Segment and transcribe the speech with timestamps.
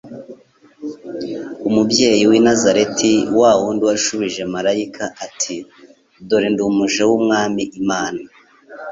[1.67, 5.55] umubyeyi w'i Nazareti, wa wundi washubije Marayika ati,''
[6.27, 8.21] Dore ndi umuja w'Umwami Imana,